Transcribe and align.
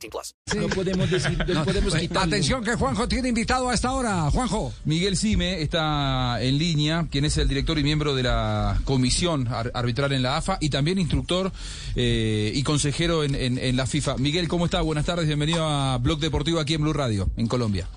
18 0.00 0.10
plus. 0.10 0.34
No 0.56 0.68
podemos 0.68 1.10
decir, 1.10 1.38
no 1.48 1.64
podemos 1.64 1.94
quitarlo. 1.94 2.22
Atención 2.22 2.64
que 2.64 2.74
Juanjo 2.74 3.06
tiene 3.08 3.28
invitado 3.28 3.68
a 3.68 3.74
esta 3.74 3.92
hora. 3.92 4.30
Juanjo. 4.30 4.72
Miguel 4.84 5.16
Sime 5.16 5.60
está 5.62 6.42
en 6.42 6.58
línea, 6.58 7.06
quien 7.10 7.24
es 7.24 7.36
el 7.38 7.48
director 7.48 7.78
y 7.78 7.82
miembro 7.82 8.14
de 8.14 8.22
la 8.22 8.80
comisión 8.84 9.48
ar- 9.48 9.70
arbitral 9.74 10.12
en 10.12 10.22
la 10.22 10.36
AFA 10.38 10.58
y 10.60 10.70
también 10.70 10.98
instructor 10.98 11.52
eh, 11.96 12.52
y 12.54 12.62
consejero 12.62 13.24
en, 13.24 13.34
en- 13.34 13.58
en 13.58 13.76
la 13.76 13.86
FIFA. 13.86 14.16
Miguel, 14.18 14.48
¿cómo 14.48 14.64
está? 14.64 14.80
Buenas 14.80 15.04
tardes, 15.06 15.26
bienvenido 15.26 15.64
a 15.66 15.98
Blog 15.98 16.18
Deportivo 16.20 16.60
aquí 16.60 16.74
en 16.74 16.82
Blue 16.82 16.92
Radio, 16.92 17.28
en 17.36 17.46
Colombia. 17.46 17.88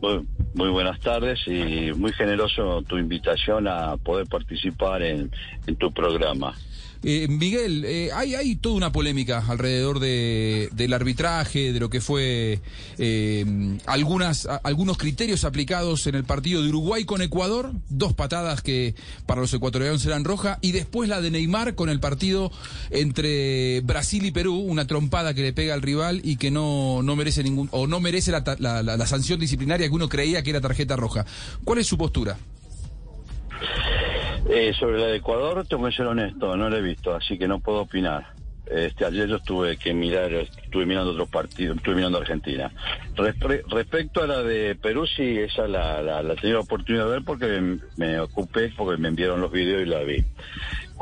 Muy, 0.00 0.26
muy 0.54 0.70
buenas 0.70 0.98
tardes 1.00 1.38
y 1.46 1.92
muy 1.94 2.12
generoso 2.14 2.82
tu 2.88 2.96
invitación 2.96 3.68
a 3.68 3.98
poder 3.98 4.26
participar 4.26 5.02
en, 5.02 5.30
en 5.66 5.76
tu 5.76 5.92
programa. 5.92 6.56
Eh, 7.04 7.26
Miguel, 7.28 7.84
eh, 7.84 8.10
hay, 8.14 8.54
toda 8.56 8.76
una 8.76 8.92
polémica 8.92 9.44
alrededor 9.48 9.98
de, 9.98 10.68
del 10.72 10.92
arbitraje, 10.92 11.72
de 11.72 11.80
lo 11.80 11.90
que 11.90 12.00
fue 12.00 12.60
eh, 12.96 13.78
algunas, 13.86 14.46
algunos 14.62 14.98
criterios 14.98 15.44
aplicados 15.44 16.06
en 16.06 16.14
el 16.14 16.22
partido 16.22 16.62
de 16.62 16.68
Uruguay 16.68 17.04
con 17.04 17.20
Ecuador, 17.20 17.72
dos 17.88 18.12
patadas 18.12 18.62
que 18.62 18.94
para 19.26 19.40
los 19.40 19.52
ecuatorianos 19.52 20.06
eran 20.06 20.24
roja, 20.24 20.58
y 20.60 20.70
después 20.70 21.08
la 21.08 21.20
de 21.20 21.32
Neymar 21.32 21.74
con 21.74 21.88
el 21.88 21.98
partido 21.98 22.52
entre 22.90 23.80
Brasil 23.80 24.24
y 24.24 24.30
Perú, 24.30 24.54
una 24.58 24.86
trompada 24.86 25.34
que 25.34 25.42
le 25.42 25.52
pega 25.52 25.74
al 25.74 25.82
rival 25.82 26.20
y 26.22 26.36
que 26.36 26.52
no, 26.52 27.02
merece 27.16 27.42
ningún, 27.42 27.68
o 27.72 27.88
no 27.88 27.98
merece 27.98 28.30
la- 28.30 28.82
la 28.82 29.06
sanción 29.08 29.40
disciplinaria 29.40 29.88
que 29.88 29.94
uno 29.94 30.08
creía 30.08 30.42
que 30.44 30.50
era 30.50 30.60
tarjeta 30.60 30.94
roja. 30.94 31.26
¿Cuál 31.64 31.78
es 31.80 31.86
su 31.88 31.98
postura? 31.98 32.38
Eh, 34.48 34.72
sobre 34.78 34.98
la 34.98 35.06
de 35.06 35.16
Ecuador, 35.16 35.64
tengo 35.66 35.86
que 35.86 35.92
ser 35.92 36.06
honesto, 36.06 36.56
no 36.56 36.68
la 36.68 36.78
he 36.78 36.82
visto, 36.82 37.14
así 37.14 37.38
que 37.38 37.46
no 37.46 37.60
puedo 37.60 37.82
opinar. 37.82 38.26
Este, 38.66 39.04
ayer 39.04 39.28
yo 39.28 39.38
tuve 39.40 39.76
que 39.76 39.92
mirar, 39.92 40.32
estuve 40.32 40.86
mirando 40.86 41.10
otros 41.10 41.28
partidos, 41.28 41.76
estuve 41.76 41.96
mirando 41.96 42.18
Argentina. 42.18 42.72
Respecto 43.16 44.22
a 44.22 44.26
la 44.26 44.42
de 44.42 44.74
Perú, 44.76 45.06
sí, 45.06 45.38
esa 45.38 45.66
la, 45.68 46.00
la, 46.00 46.22
la 46.22 46.32
he 46.32 46.36
tenido 46.36 46.60
oportunidad 46.60 47.04
de 47.04 47.10
ver 47.10 47.22
porque 47.22 47.78
me 47.96 48.20
ocupé, 48.20 48.72
porque 48.76 49.00
me 49.00 49.08
enviaron 49.08 49.40
los 49.40 49.52
videos 49.52 49.82
y 49.82 49.86
la 49.86 50.00
vi. 50.00 50.24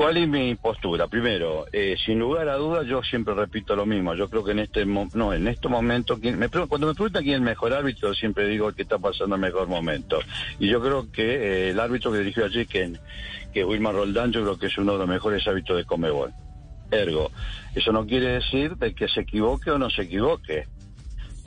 ¿Cuál 0.00 0.16
es 0.16 0.26
mi 0.26 0.54
postura? 0.54 1.08
Primero, 1.08 1.66
eh, 1.70 1.94
sin 2.06 2.18
lugar 2.20 2.48
a 2.48 2.54
dudas, 2.56 2.86
yo 2.86 3.02
siempre 3.02 3.34
repito 3.34 3.76
lo 3.76 3.84
mismo. 3.84 4.14
Yo 4.14 4.30
creo 4.30 4.42
que 4.42 4.52
en 4.52 4.60
este 4.60 4.86
no, 4.86 5.34
en 5.34 5.46
este 5.46 5.68
momento, 5.68 6.18
¿quién- 6.18 6.38
me 6.38 6.48
cuando 6.48 6.86
me 6.86 6.94
preguntan 6.94 7.22
quién 7.22 7.34
es 7.34 7.40
el 7.40 7.44
mejor 7.44 7.74
árbitro, 7.74 8.14
siempre 8.14 8.48
digo 8.48 8.72
que 8.72 8.80
está 8.80 8.98
pasando 8.98 9.34
el 9.34 9.42
mejor 9.42 9.68
momento. 9.68 10.18
Y 10.58 10.68
yo 10.68 10.80
creo 10.80 11.12
que 11.12 11.22
eh, 11.34 11.70
el 11.72 11.80
árbitro 11.80 12.10
que 12.12 12.20
dirigió 12.20 12.46
allí, 12.46 12.64
que, 12.64 12.94
que 13.52 13.62
Wilmar 13.62 13.94
Roldán, 13.94 14.32
yo 14.32 14.40
creo 14.40 14.58
que 14.58 14.68
es 14.68 14.78
uno 14.78 14.92
de 14.94 15.00
los 15.00 15.06
mejores 15.06 15.46
árbitros 15.46 15.76
de 15.76 15.84
Comebol. 15.84 16.32
Ergo, 16.90 17.30
eso 17.74 17.92
no 17.92 18.06
quiere 18.06 18.28
decir 18.28 18.78
de 18.78 18.94
que 18.94 19.06
se 19.06 19.20
equivoque 19.20 19.70
o 19.70 19.76
no 19.76 19.90
se 19.90 20.04
equivoque. 20.04 20.66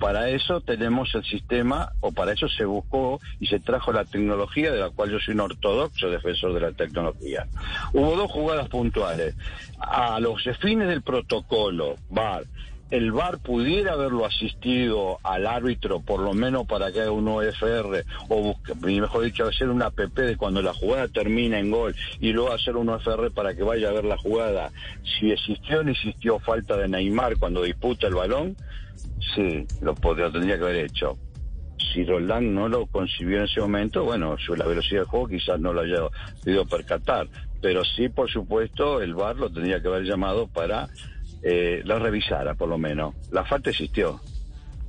Para 0.03 0.27
eso 0.27 0.59
tenemos 0.59 1.15
el 1.15 1.23
sistema, 1.23 1.93
o 2.01 2.11
para 2.11 2.33
eso 2.33 2.49
se 2.49 2.65
buscó 2.65 3.21
y 3.39 3.47
se 3.47 3.61
trajo 3.61 3.93
la 3.93 4.03
tecnología, 4.03 4.69
de 4.69 4.81
la 4.81 4.89
cual 4.89 5.11
yo 5.11 5.17
soy 5.17 5.33
un 5.33 5.39
ortodoxo 5.39 6.09
defensor 6.09 6.53
de 6.53 6.59
la 6.59 6.73
tecnología. 6.73 7.47
Hubo 7.93 8.17
dos 8.17 8.29
jugadas 8.29 8.67
puntuales. 8.67 9.33
A 9.79 10.19
los 10.19 10.43
fines 10.59 10.89
del 10.89 11.03
protocolo, 11.03 11.95
VAR, 12.09 12.43
el 12.91 13.13
VAR 13.13 13.39
pudiera 13.39 13.93
haberlo 13.93 14.25
asistido 14.25 15.19
al 15.23 15.47
árbitro, 15.47 16.01
por 16.01 16.19
lo 16.19 16.33
menos 16.33 16.67
para 16.67 16.91
que 16.91 16.99
haga 16.99 17.11
un 17.11 17.29
OFR, 17.29 18.03
o 18.27 18.41
busque, 18.41 18.75
mejor 18.75 19.23
dicho, 19.23 19.47
hacer 19.47 19.69
una 19.69 19.89
PP 19.89 20.21
de 20.23 20.35
cuando 20.35 20.61
la 20.61 20.73
jugada 20.73 21.07
termina 21.07 21.59
en 21.59 21.71
gol, 21.71 21.95
y 22.19 22.33
luego 22.33 22.51
hacer 22.51 22.75
un 22.75 22.89
OFR 22.89 23.31
para 23.31 23.55
que 23.55 23.63
vaya 23.63 23.87
a 23.87 23.93
ver 23.93 24.03
la 24.03 24.17
jugada. 24.17 24.69
Si 25.17 25.31
existió 25.31 25.79
o 25.79 25.83
no 25.83 25.91
existió 25.91 26.39
falta 26.39 26.75
de 26.75 26.89
Neymar 26.89 27.37
cuando 27.37 27.63
disputa 27.63 28.07
el 28.07 28.15
balón, 28.15 28.57
sí, 29.35 29.65
lo, 29.81 29.95
lo 30.01 30.31
tendría 30.31 30.57
que 30.57 30.63
haber 30.63 30.85
hecho. 30.85 31.17
Si 31.93 32.03
Roldán 32.05 32.55
no 32.55 32.67
lo 32.67 32.87
concibió 32.87 33.37
en 33.37 33.43
ese 33.43 33.61
momento, 33.61 34.03
bueno, 34.03 34.35
su, 34.37 34.55
la 34.55 34.65
velocidad 34.65 35.01
del 35.01 35.07
juego 35.07 35.27
quizás 35.27 35.59
no 35.59 35.73
lo 35.73 35.81
haya 35.81 35.97
podido 36.43 36.65
percatar. 36.65 37.27
Pero 37.61 37.83
sí, 37.83 38.09
por 38.09 38.29
supuesto, 38.29 39.01
el 39.01 39.13
VAR 39.13 39.35
lo 39.35 39.49
tendría 39.49 39.81
que 39.81 39.87
haber 39.87 40.03
llamado 40.03 40.47
para 40.47 40.89
eh, 41.43 41.81
lo 41.85 41.99
revisara, 41.99 42.55
por 42.55 42.69
lo 42.69 42.77
menos. 42.77 43.15
La 43.31 43.43
falta 43.43 43.69
existió. 43.69 44.19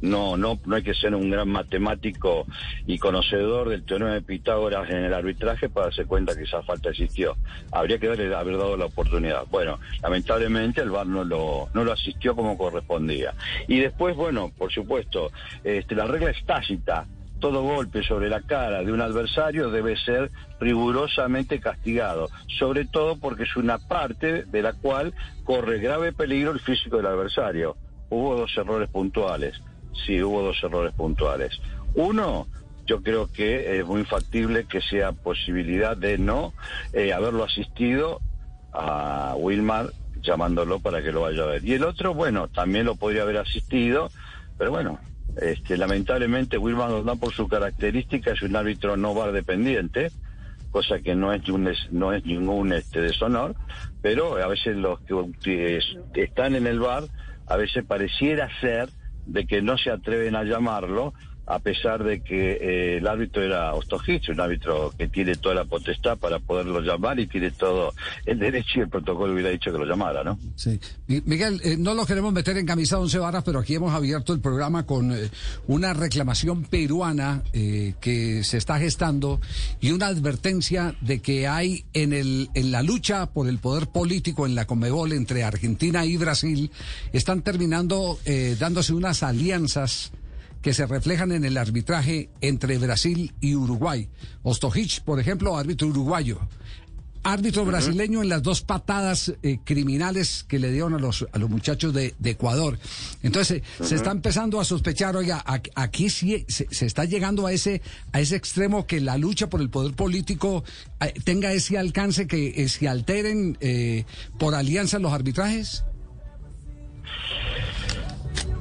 No, 0.05 0.37
no, 0.37 0.61
no 0.67 0.77
hay 0.77 0.83
que 0.83 0.93
ser 0.93 1.15
un 1.15 1.31
gran 1.31 1.49
matemático 1.49 2.47
y 2.87 2.99
conocedor 2.99 3.71
del 3.71 3.87
teorema 3.87 4.13
de 4.13 4.21
Pitágoras 4.21 4.91
en 4.91 4.99
el 4.99 5.15
arbitraje 5.15 5.71
para 5.71 5.87
darse 5.87 6.05
cuenta 6.05 6.37
que 6.37 6.43
esa 6.43 6.63
falta 6.63 6.91
existió. 6.91 7.39
Habría 7.73 7.99
que 7.99 8.09
darle, 8.09 8.35
haber 8.35 8.59
dado 8.59 8.77
la 8.77 8.85
oportunidad. 8.85 9.47
Bueno, 9.51 9.81
lamentablemente 10.03 10.83
el 10.83 10.91
VAR 10.91 11.07
no 11.07 11.25
lo, 11.25 11.71
no 11.73 11.85
lo 11.85 11.93
asistió 11.93 12.37
como 12.37 12.59
correspondía. 12.59 13.33
Y 13.67 13.81
después, 13.81 14.15
bueno, 14.15 14.53
por 14.59 14.71
supuesto, 14.71 15.31
este, 15.65 15.95
la 15.95 16.05
regla 16.05 16.33
es 16.33 16.45
tácita. 16.45 17.07
Todo 17.41 17.63
golpe 17.63 18.03
sobre 18.03 18.29
la 18.29 18.43
cara 18.43 18.83
de 18.83 18.93
un 18.93 19.01
adversario 19.01 19.71
debe 19.71 19.97
ser 19.97 20.31
rigurosamente 20.61 21.61
castigado, 21.61 22.29
sobre 22.59 22.85
todo 22.85 23.17
porque 23.17 23.45
es 23.45 23.57
una 23.57 23.79
parte 23.79 24.45
de 24.45 24.63
la 24.63 24.75
cual 24.75 25.15
corre 25.45 25.79
grave 25.79 26.13
peligro 26.13 26.51
el 26.51 26.61
físico 26.61 26.99
del 26.99 27.07
adversario. 27.07 27.79
Hubo 28.11 28.37
dos 28.37 28.55
errores 28.59 28.91
puntuales. 28.91 29.59
Sí, 30.05 30.23
hubo 30.23 30.43
dos 30.43 30.57
errores 30.63 30.93
puntuales. 30.95 31.59
Uno, 31.95 32.49
yo 32.87 33.03
creo 33.03 33.29
que 33.33 33.79
es 33.79 33.87
muy 33.87 34.05
factible 34.05 34.67
que 34.67 34.81
sea 34.81 35.13
posibilidad 35.13 35.97
de 35.97 36.19
no 36.19 36.53
eh, 36.93 37.13
haberlo 37.13 37.45
asistido 37.45 38.21
a 38.73 39.35
Wilmar 39.39 39.91
llamándolo 40.17 40.81
para 40.81 41.03
que 41.03 41.13
lo 41.13 41.23
vaya 41.23 41.43
a 41.43 41.47
ver. 41.47 41.65
Y 41.65 41.75
el 41.75 41.85
otro, 41.85 42.15
bueno, 42.15 42.49
también 42.49 42.87
lo 42.87 42.97
podría 42.97 43.23
haber 43.23 43.39
asistido, 43.39 44.11
pero 44.59 44.71
bueno, 44.71 44.99
este, 45.41 45.77
lamentablemente 45.77 46.59
Wilmar 46.59 46.91
Roldán 46.91 47.19
por 47.19 47.33
su 47.33 47.49
característica 47.49 48.33
es 48.33 48.43
un 48.43 48.55
árbitro 48.57 48.97
no 48.97 49.15
bar 49.15 49.33
dependiente, 49.33 50.11
cosa 50.71 50.99
que 51.01 51.15
no 51.15 51.33
es, 51.33 51.49
un, 51.49 51.73
no 51.91 52.13
es 52.13 52.25
ningún 52.27 52.73
este, 52.73 53.01
deshonor, 53.01 53.55
pero 54.03 54.37
a 54.37 54.47
veces 54.49 54.77
los 54.77 54.99
que 55.43 55.77
es- 55.79 55.97
están 56.15 56.55
en 56.57 56.67
el 56.67 56.81
bar, 56.81 57.05
a 57.47 57.57
veces 57.57 57.85
pareciera 57.85 58.49
ser 58.61 58.89
de 59.25 59.47
que 59.47 59.63
no 59.63 59.79
se 59.79 59.91
atreven 59.91 60.37
a 60.37 60.45
llamarlo, 60.45 61.15
a 61.47 61.59
pesar 61.59 62.03
de 62.05 62.21
que 62.23 62.53
eh, 62.53 62.97
el 62.99 63.07
árbitro 63.07 63.43
era 63.43 63.75
Ostojic, 63.75 64.29
un 64.31 64.41
árbitro 64.41 64.93
que 64.97 65.09
tiene 65.09 65.35
toda 65.35 65.55
la 65.55 65.65
potestad 65.65 66.17
para 66.19 66.39
poderlo 66.39 66.81
llamar 66.81 67.21
y 67.21 67.27
tiene 67.27 67.51
todo 67.51 67.93
el 68.25 68.39
derecho 68.39 68.79
y 68.79 68.81
el 68.81 68.89
protocolo 68.89 69.33
hubiera 69.35 69.51
dicho 69.51 69.71
que 69.71 69.79
lo 69.79 69.85
llamara, 69.85 70.25
¿no? 70.25 70.39
Sí. 70.57 70.81
Mi- 71.07 71.23
Miguel, 71.27 71.61
eh, 71.65 71.77
no 71.79 71.95
lo 71.95 72.07
queremos 72.07 72.33
meter 72.33 72.57
en 72.57 72.67
camisa 72.67 72.99
once 72.99 73.19
varas, 73.19 73.45
pero 73.45 73.59
aquí 73.59 73.75
hemos 73.75 73.93
abierto 73.93 74.33
el 74.33 74.41
programa 74.41 74.87
con 74.87 75.13
eh, 75.13 75.29
una 75.67 75.93
reclamación 75.93 76.63
peruana 76.65 77.43
que 77.53 78.43
se 78.45 78.57
está 78.59 78.79
gestando 78.79 79.41
y 79.81 79.93
una 79.93 80.07
advertencia 80.07 80.95
de 81.01 81.21
que 81.21 81.47
hay 81.47 81.85
en, 81.93 82.13
el, 82.13 82.49
en 82.55 82.71
la 82.71 82.83
lucha 82.83 83.27
por 83.27 83.49
el 83.49 83.59
poder 83.59 83.87
político 83.89 84.47
en 84.47 84.55
la 84.55 84.67
Comebol 84.67 85.13
entre 85.13 85.45
Argentina 85.45 86.05
y 86.07 86.17
Brasil, 86.17 86.71
están 87.13 87.43
terminando 87.43 88.19
dándose 88.59 88.93
unas 88.95 89.23
alianzas 89.23 90.13
que 90.65 90.73
se 90.73 90.87
reflejan 90.87 91.31
en 91.31 91.45
el 91.45 91.59
arbitraje 91.59 92.31
entre 92.41 92.79
Brasil 92.79 93.35
y 93.39 93.55
Uruguay. 93.55 94.09
Ostojic, 94.43 95.03
por 95.03 95.21
ejemplo, 95.21 95.59
árbitro 95.59 95.89
uruguayo. 95.89 96.41
Árbitro 97.23 97.67
brasileño 97.67 98.23
en 98.23 98.31
las 98.31 98.43
dos 98.43 98.63
patadas 98.63 99.35
eh, 99.43 99.59
criminales 99.63 100.43
que 100.49 100.59
le 100.59 100.73
dieron 100.73 100.95
a 100.95 100.99
los, 100.99 101.27
a 101.31 101.39
los 101.39 101.51
muchachos 101.51 101.93
de, 101.93 102.15
de 102.19 102.31
Ecuador. 102.31 102.79
Entonces, 103.23 103.59
eh, 103.59 103.85
se 103.85 103.95
está 103.95 104.11
empezando 104.11 104.59
a 104.59 104.65
sospechar, 104.65 105.15
oiga, 105.17 105.45
aquí 105.75 106.09
sí 106.09 106.47
se, 106.49 106.67
se 106.71 106.87
está 106.87 107.05
llegando 107.05 107.47
a 107.47 107.53
ese, 107.53 107.83
a 108.13 108.21
ese 108.21 108.37
extremo 108.37 108.87
que 108.87 109.03
la 109.03 109.19
lucha 109.19 109.51
por 109.51 109.61
el 109.61 109.69
poder 109.69 109.93
político 109.93 110.65
eh, 111.01 111.13
tenga 111.25 111.53
ese 111.53 111.77
alcance 111.77 112.27
que 112.27 112.55
eh, 112.57 112.69
se 112.71 112.89
alteren 112.89 113.59
por 114.39 114.55
alianza 114.55 114.99
los 114.99 115.13
arbitrajes. 115.13 115.85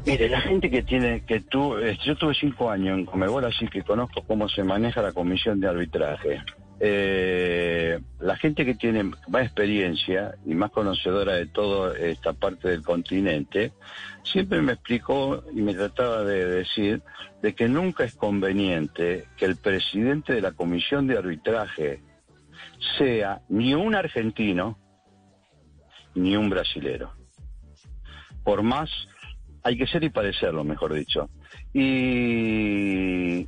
Mire, 0.06 0.28
la 0.28 0.42
gente 0.42 0.70
que 0.70 0.84
tiene, 0.84 1.24
que 1.26 1.40
tú, 1.40 1.78
eh, 1.78 1.98
yo 2.04 2.16
tuve 2.18 2.34
cinco 2.34 2.70
años 2.70 2.98
en 2.98 3.06
Comebol, 3.06 3.46
así 3.46 3.68
que 3.68 3.84
conozco 3.84 4.22
cómo 4.24 4.50
se 4.50 4.64
maneja 4.64 5.02
la 5.02 5.14
comisión 5.14 5.60
de 5.60 5.68
arbitraje. 5.68 6.42
eh, 6.86 8.00
la 8.20 8.36
gente 8.36 8.66
que 8.66 8.76
tiene 8.76 9.04
más 9.04 9.44
experiencia 9.44 10.36
y 10.46 10.54
más 10.54 10.72
conocedora 10.72 11.34
de 11.36 11.46
toda 11.46 11.98
esta 11.98 12.34
parte 12.34 12.68
del 12.68 12.82
continente, 12.82 13.72
siempre 14.24 14.62
me 14.62 14.74
explicó 14.74 15.44
y 15.54 15.62
me 15.62 15.74
trataba 15.74 16.24
de 16.24 16.46
decir 16.46 17.02
de 17.42 17.56
que 17.56 17.70
nunca 17.70 18.04
es 18.04 18.16
conveniente 18.16 19.28
que 19.38 19.46
el 19.46 19.56
presidente 19.56 20.34
de 20.34 20.42
la 20.42 20.52
comisión 20.52 21.08
de 21.08 21.18
arbitraje 21.18 22.02
sea 22.98 23.42
ni 23.48 23.74
un 23.74 23.96
argentino 23.96 24.78
ni 26.16 26.36
un 26.36 26.50
brasilero. 26.50 27.14
Por 28.44 28.62
más, 28.62 28.90
hay 29.64 29.78
que 29.78 29.88
ser 29.88 30.04
y 30.04 30.10
parecerlo, 30.10 30.64
mejor 30.64 30.94
dicho. 30.94 31.30
Y 31.74 33.48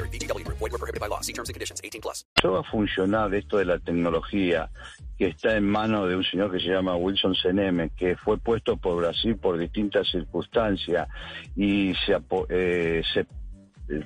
VGW 0.00 0.44
Group. 0.44 0.58
Void 0.58 0.72
were 0.72 0.78
prohibited 0.78 1.00
by 1.00 1.08
law. 1.08 1.20
See 1.20 1.32
terms 1.32 1.48
and 1.48 1.54
conditions. 1.54 1.80
18 1.84 2.00
plus. 2.00 2.24
va 2.44 2.60
a 2.60 2.62
funcionar 2.64 3.34
esto 3.34 3.58
de 3.58 3.64
la 3.64 3.78
tecnología 3.78 4.70
que 5.18 5.28
está 5.28 5.56
en 5.56 5.68
manos 5.68 6.08
de 6.08 6.16
un 6.16 6.24
señor 6.24 6.50
que 6.50 6.58
se 6.58 6.68
llama 6.68 6.96
Wilson 6.96 7.34
Seneme, 7.34 7.90
que 7.90 8.16
fue 8.16 8.38
puesto 8.38 8.76
por 8.76 8.96
Brasil 8.96 9.36
por 9.36 9.58
distintas 9.58 10.08
circunstancias 10.10 11.08
y 11.54 11.94
se, 12.06 12.16
eh, 12.48 13.02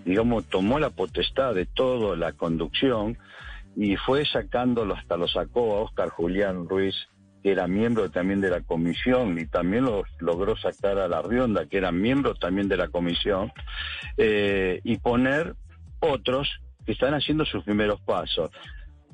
digamos, 0.04 0.46
tomó 0.46 0.78
la 0.78 0.90
potestad 0.90 1.54
de 1.54 1.66
toda 1.66 2.16
la 2.16 2.32
conducción 2.32 3.18
y 3.76 3.96
fue 3.96 4.24
sacándolo, 4.24 4.94
hasta 4.94 5.16
lo 5.16 5.28
sacó 5.28 5.76
a 5.76 5.82
Oscar 5.82 6.08
Julián 6.08 6.68
Ruiz, 6.68 6.94
que 7.42 7.52
era 7.52 7.68
miembro 7.68 8.10
también 8.10 8.40
de 8.40 8.50
la 8.50 8.62
comisión, 8.62 9.38
y 9.38 9.46
también 9.46 9.84
lo 9.84 10.04
logró 10.18 10.56
sacar 10.56 10.98
a 10.98 11.08
la 11.08 11.22
Rionda, 11.22 11.66
que 11.66 11.76
era 11.76 11.92
miembro 11.92 12.34
también 12.34 12.68
de 12.68 12.76
la 12.76 12.88
comisión, 12.88 13.52
eh, 14.16 14.80
y 14.82 14.96
poner 14.98 15.54
otros 16.00 16.48
que 16.84 16.92
están 16.92 17.14
haciendo 17.14 17.44
sus 17.44 17.64
primeros 17.64 18.00
pasos. 18.00 18.50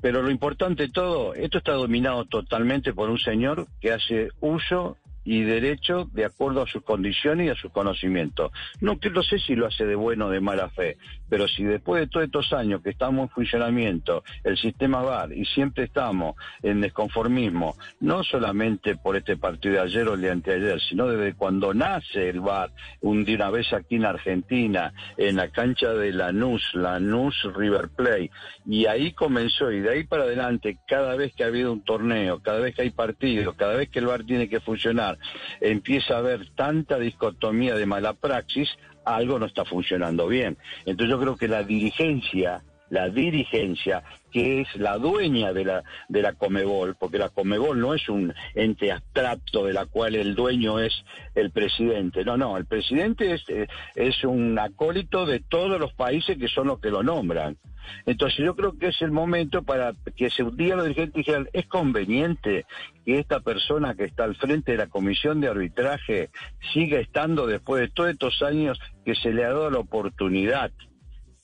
Pero 0.01 0.21
lo 0.21 0.29
importante 0.29 0.83
de 0.83 0.89
todo, 0.89 1.33
esto 1.33 1.59
está 1.59 1.73
dominado 1.73 2.25
totalmente 2.25 2.93
por 2.93 3.09
un 3.09 3.19
señor 3.19 3.67
que 3.79 3.93
hace 3.93 4.29
uso 4.41 4.97
y 5.23 5.43
derecho 5.43 6.09
de 6.11 6.25
acuerdo 6.25 6.61
a 6.61 6.67
sus 6.67 6.83
condiciones 6.83 7.47
y 7.47 7.49
a 7.49 7.55
sus 7.55 7.71
conocimientos. 7.71 8.51
No, 8.81 8.99
no 9.13 9.23
sé 9.23 9.39
si 9.39 9.55
lo 9.55 9.67
hace 9.67 9.85
de 9.85 9.95
bueno 9.95 10.27
o 10.27 10.29
de 10.29 10.41
mala 10.41 10.69
fe, 10.69 10.97
pero 11.33 11.47
si 11.47 11.63
después 11.63 11.99
de 11.99 12.07
todos 12.07 12.27
estos 12.27 12.53
años 12.53 12.83
que 12.83 12.91
estamos 12.91 13.23
en 13.23 13.29
funcionamiento, 13.29 14.23
el 14.43 14.55
sistema 14.55 15.01
VAR, 15.01 15.33
y 15.33 15.45
siempre 15.45 15.85
estamos 15.85 16.35
en 16.61 16.79
desconformismo, 16.79 17.75
no 18.01 18.23
solamente 18.23 18.97
por 18.97 19.15
este 19.15 19.35
partido 19.35 19.73
de 19.73 19.79
ayer 19.79 20.07
o 20.07 20.13
el 20.13 20.21
de 20.21 20.29
anteayer, 20.29 20.79
sino 20.79 21.07
desde 21.07 21.33
cuando 21.33 21.73
nace 21.73 22.29
el 22.29 22.39
VAR, 22.39 22.69
un 23.01 23.25
día 23.25 23.37
una 23.37 23.49
vez 23.49 23.73
aquí 23.73 23.95
en 23.95 24.05
Argentina, 24.05 24.93
en 25.17 25.37
la 25.37 25.47
cancha 25.47 25.91
de 25.95 26.11
Lanús, 26.11 26.69
Lanús 26.75 27.35
River 27.55 27.89
Play, 27.89 28.29
y 28.67 28.85
ahí 28.85 29.13
comenzó, 29.13 29.71
y 29.71 29.79
de 29.79 29.89
ahí 29.89 30.03
para 30.03 30.25
adelante, 30.25 30.77
cada 30.87 31.15
vez 31.15 31.33
que 31.33 31.45
ha 31.45 31.47
habido 31.47 31.73
un 31.73 31.81
torneo, 31.81 32.43
cada 32.43 32.59
vez 32.59 32.75
que 32.75 32.83
hay 32.83 32.91
partidos, 32.91 33.55
cada 33.55 33.73
vez 33.73 33.89
que 33.89 33.97
el 33.97 34.05
VAR 34.05 34.23
tiene 34.23 34.47
que 34.47 34.59
funcionar, 34.59 35.17
empieza 35.61 36.13
a 36.13 36.19
haber 36.19 36.51
tanta 36.51 36.99
dicotomía 36.99 37.73
de 37.73 37.87
mala 37.87 38.13
praxis, 38.13 38.69
algo 39.05 39.39
no 39.39 39.45
está 39.45 39.65
funcionando 39.65 40.27
bien. 40.27 40.57
Entonces 40.85 41.09
yo 41.09 41.19
creo 41.19 41.35
que 41.35 41.47
la 41.47 41.63
dirigencia, 41.63 42.63
la 42.89 43.09
dirigencia, 43.09 44.03
que 44.31 44.61
es 44.61 44.75
la 44.75 44.97
dueña 44.97 45.53
de 45.53 45.65
la, 45.65 45.83
de 46.09 46.21
la 46.21 46.33
Comebol, 46.33 46.95
porque 46.99 47.17
la 47.17 47.29
Comebol 47.29 47.79
no 47.79 47.93
es 47.93 48.07
un 48.09 48.33
ente 48.55 48.91
abstracto 48.91 49.65
de 49.65 49.73
la 49.73 49.85
cual 49.85 50.15
el 50.15 50.35
dueño 50.35 50.79
es 50.79 50.93
el 51.35 51.51
presidente, 51.51 52.23
no, 52.23 52.37
no, 52.37 52.57
el 52.57 52.65
presidente 52.65 53.33
es, 53.33 53.43
eh, 53.49 53.67
es 53.95 54.23
un 54.23 54.57
acólito 54.59 55.25
de 55.25 55.39
todos 55.39 55.79
los 55.79 55.93
países 55.93 56.37
que 56.37 56.47
son 56.47 56.67
los 56.67 56.79
que 56.79 56.89
lo 56.89 57.03
nombran. 57.03 57.57
Entonces 58.05 58.45
yo 58.45 58.55
creo 58.55 58.77
que 58.77 58.87
es 58.87 59.01
el 59.01 59.11
momento 59.11 59.63
para 59.63 59.93
que 60.15 60.29
se 60.29 60.43
diga 60.53 60.75
a 60.75 60.77
los 60.77 60.85
dirigentes 60.85 61.15
dijeran, 61.15 61.49
es 61.51 61.67
conveniente 61.67 62.65
que 63.05 63.19
esta 63.19 63.41
persona 63.41 63.95
que 63.95 64.05
está 64.05 64.23
al 64.23 64.35
frente 64.35 64.71
de 64.71 64.77
la 64.77 64.87
comisión 64.87 65.41
de 65.41 65.49
arbitraje 65.49 66.29
siga 66.73 66.99
estando 66.99 67.45
después 67.45 67.81
de 67.81 67.89
todos 67.89 68.11
estos 68.11 68.41
años 68.41 68.79
que 69.03 69.15
se 69.15 69.33
le 69.33 69.43
ha 69.43 69.49
dado 69.49 69.69
la 69.69 69.79
oportunidad 69.79 70.71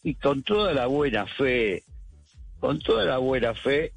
y 0.04 0.16
con 0.16 0.44
toda 0.44 0.74
la 0.74 0.88
buena 0.88 1.26
fe, 1.26 1.84
con 2.60 2.80
toda 2.80 3.06
la 3.06 3.18
buena 3.18 3.54
fe 3.54 3.94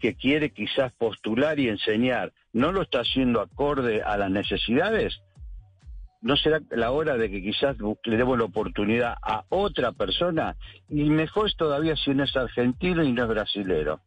que 0.00 0.14
quiere 0.14 0.50
quizás 0.50 0.92
postular 0.92 1.58
y 1.58 1.68
enseñar, 1.68 2.32
no 2.52 2.72
lo 2.72 2.82
está 2.82 3.00
haciendo 3.00 3.40
acorde 3.40 4.02
a 4.02 4.16
las 4.16 4.30
necesidades, 4.30 5.20
¿no 6.22 6.36
será 6.36 6.60
la 6.70 6.90
hora 6.90 7.16
de 7.16 7.30
que 7.30 7.42
quizás 7.42 7.76
le 8.04 8.16
demos 8.16 8.38
la 8.38 8.44
oportunidad 8.44 9.14
a 9.22 9.44
otra 9.48 9.92
persona? 9.92 10.56
Y 10.88 11.04
mejor 11.04 11.48
es 11.48 11.56
todavía 11.56 11.94
si 11.96 12.10
no 12.10 12.24
es 12.24 12.36
argentino 12.36 13.02
y 13.04 13.12
no 13.12 13.22
es 13.24 13.28
brasilero. 13.28 14.00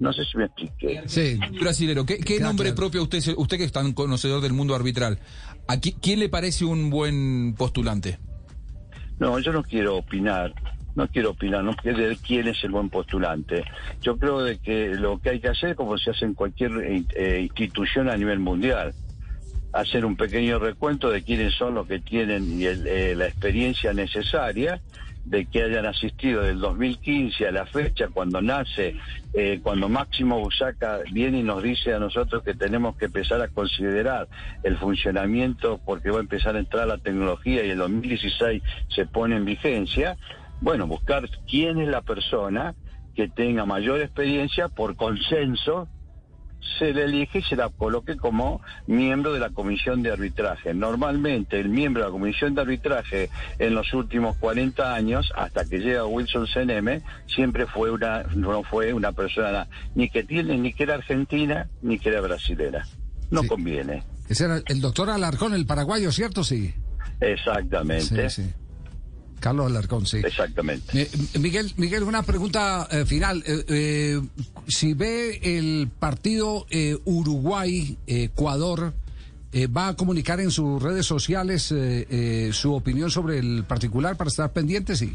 No 0.00 0.12
sé 0.12 0.24
si 0.24 0.36
me 0.38 0.46
expliqué. 0.46 1.02
Sí. 1.06 1.38
Brasilero, 1.60 2.04
¿qué, 2.04 2.18
qué 2.18 2.36
Claro, 2.36 2.46
nombre 2.48 2.66
claro. 2.70 2.76
propio 2.76 3.02
usted, 3.04 3.22
usted 3.36 3.58
que 3.58 3.64
es 3.64 3.72
tan 3.72 3.92
conocedor 3.92 4.40
del 4.40 4.52
mundo 4.52 4.74
arbitral, 4.74 5.20
¿a 5.68 5.76
qui- 5.76 5.94
quién 6.02 6.18
le 6.18 6.28
parece 6.28 6.64
un 6.64 6.90
buen 6.90 7.54
postulante? 7.56 8.18
No, 9.18 9.38
yo 9.38 9.52
no 9.52 9.62
quiero 9.62 9.96
opinar, 9.96 10.54
no 10.94 11.08
quiero 11.08 11.30
opinar, 11.30 11.62
no 11.62 11.74
quiero 11.74 11.98
decir 11.98 12.18
quién 12.24 12.48
es 12.48 12.62
el 12.64 12.70
buen 12.70 12.90
postulante. 12.90 13.64
Yo 14.02 14.16
creo 14.16 14.42
de 14.42 14.58
que 14.58 14.94
lo 14.94 15.18
que 15.18 15.30
hay 15.30 15.40
que 15.40 15.48
hacer, 15.48 15.76
como 15.76 15.96
se 15.98 16.10
hace 16.10 16.24
en 16.24 16.34
cualquier 16.34 16.72
eh, 17.14 17.40
institución 17.42 18.08
a 18.08 18.16
nivel 18.16 18.38
mundial, 18.38 18.94
hacer 19.72 20.04
un 20.04 20.16
pequeño 20.16 20.58
recuento 20.58 21.10
de 21.10 21.22
quiénes 21.22 21.54
son 21.54 21.74
los 21.74 21.86
que 21.86 21.98
tienen 21.98 22.62
el, 22.62 22.86
eh, 22.86 23.14
la 23.16 23.26
experiencia 23.26 23.92
necesaria 23.92 24.80
de 25.24 25.46
que 25.46 25.62
hayan 25.62 25.86
asistido 25.86 26.42
del 26.42 26.60
2015 26.60 27.48
a 27.48 27.52
la 27.52 27.66
fecha 27.66 28.08
cuando 28.08 28.42
nace, 28.42 28.96
eh, 29.32 29.60
cuando 29.62 29.88
Máximo 29.88 30.38
Busaca 30.40 31.00
viene 31.12 31.38
y 31.38 31.42
nos 31.42 31.62
dice 31.62 31.94
a 31.94 31.98
nosotros 31.98 32.42
que 32.42 32.54
tenemos 32.54 32.96
que 32.96 33.06
empezar 33.06 33.40
a 33.40 33.48
considerar 33.48 34.28
el 34.62 34.76
funcionamiento 34.76 35.80
porque 35.84 36.10
va 36.10 36.18
a 36.18 36.20
empezar 36.20 36.56
a 36.56 36.58
entrar 36.58 36.86
la 36.86 36.98
tecnología 36.98 37.64
y 37.64 37.70
el 37.70 37.78
2016 37.78 38.62
se 38.88 39.06
pone 39.06 39.36
en 39.36 39.44
vigencia, 39.44 40.16
bueno, 40.60 40.86
buscar 40.86 41.28
quién 41.48 41.80
es 41.80 41.88
la 41.88 42.02
persona 42.02 42.74
que 43.14 43.28
tenga 43.28 43.64
mayor 43.64 44.00
experiencia 44.00 44.68
por 44.68 44.96
consenso 44.96 45.88
se 46.78 46.92
le 46.92 47.04
elige 47.04 47.38
y 47.38 47.42
se 47.42 47.56
la 47.56 47.68
coloque 47.68 48.16
como 48.16 48.60
miembro 48.86 49.32
de 49.32 49.40
la 49.40 49.50
comisión 49.50 50.02
de 50.02 50.10
arbitraje. 50.10 50.74
Normalmente 50.74 51.60
el 51.60 51.68
miembro 51.68 52.02
de 52.02 52.08
la 52.08 52.12
comisión 52.12 52.54
de 52.54 52.62
arbitraje 52.62 53.30
en 53.58 53.74
los 53.74 53.92
últimos 53.94 54.36
40 54.38 54.94
años, 54.94 55.32
hasta 55.36 55.64
que 55.64 55.78
llega 55.78 56.04
Wilson 56.06 56.46
CNM, 56.46 57.02
siempre 57.26 57.66
fue 57.66 57.90
una, 57.90 58.22
no 58.34 58.62
fue 58.64 58.92
una 58.92 59.12
persona 59.12 59.68
ni 59.94 60.08
que 60.08 60.24
tiene, 60.24 60.56
ni 60.58 60.72
que 60.72 60.84
era 60.84 60.94
argentina, 60.94 61.68
ni 61.82 61.98
que 61.98 62.08
era 62.08 62.20
brasilera. 62.20 62.86
No 63.30 63.42
Sí. 63.42 63.48
conviene. 63.48 64.02
Ese 64.28 64.44
era 64.46 64.60
el 64.66 64.80
doctor 64.80 65.10
Alarcón, 65.10 65.54
el 65.54 65.66
paraguayo, 65.66 66.10
¿cierto? 66.12 66.44
Sí. 66.44 66.74
Exactamente. 67.20 68.28
Sí, 68.30 68.42
sí. 68.42 68.50
Carlos 69.44 69.66
Alarcón, 69.66 70.06
sí. 70.06 70.22
Exactamente. 70.24 71.02
Eh, 71.02 71.10
Miguel, 71.38 71.70
Miguel, 71.76 72.02
una 72.04 72.22
pregunta 72.22 72.88
eh, 72.90 73.04
final. 73.04 73.44
Eh, 73.46 73.62
eh, 73.68 74.20
si 74.66 74.94
ve 74.94 75.38
el 75.42 75.90
partido 75.98 76.64
eh, 76.70 76.96
Uruguay-Ecuador, 77.04 78.94
¿va 79.76 79.88
a 79.88 79.96
comunicar 79.96 80.40
en 80.40 80.50
sus 80.50 80.82
redes 80.82 81.04
sociales 81.04 81.70
eh, 81.72 82.06
eh, 82.08 82.50
su 82.54 82.72
opinión 82.72 83.10
sobre 83.10 83.38
el 83.38 83.64
particular 83.64 84.16
para 84.16 84.28
estar 84.28 84.50
pendientes? 84.50 85.00
Sí. 85.00 85.12